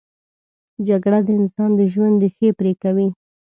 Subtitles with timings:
[0.87, 3.07] جګړه د انسان د ژوند ریښې پرې کوي